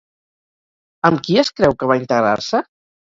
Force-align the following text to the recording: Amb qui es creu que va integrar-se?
Amb 1.09 1.21
qui 1.27 1.37
es 1.41 1.51
creu 1.59 1.75
que 1.83 1.89
va 1.91 1.99
integrar-se? 1.99 2.63